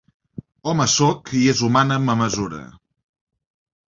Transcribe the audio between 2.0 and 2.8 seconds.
ma mesura.